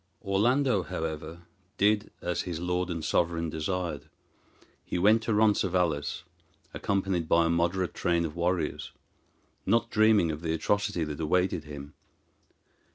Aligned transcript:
Orlando, 0.25 0.81
however, 0.81 1.43
did 1.77 2.09
as 2.23 2.41
his 2.41 2.59
lord 2.59 2.89
and 2.89 3.05
sovereign 3.05 3.51
desired. 3.51 4.09
He 4.83 4.97
went 4.97 5.21
to 5.21 5.33
Roncesvalles, 5.35 6.23
accompanied 6.73 7.27
by 7.29 7.45
a 7.45 7.49
moderate 7.51 7.93
train 7.93 8.25
of 8.25 8.35
warriors, 8.35 8.93
not 9.63 9.91
dreaming 9.91 10.31
of 10.31 10.41
the 10.41 10.53
atrocity 10.55 11.03
that 11.03 11.19
awaited 11.19 11.65
him. 11.65 11.93